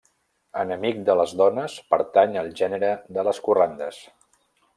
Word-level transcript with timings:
Enemic 0.61 1.03
de 1.09 1.15
les 1.19 1.33
dones 1.41 1.75
pertany 1.91 2.33
al 2.43 2.49
gènere 2.63 2.91
de 3.19 3.27
les 3.29 3.43
corrandes. 3.49 4.03